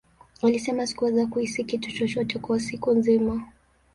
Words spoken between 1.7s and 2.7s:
chochote kwa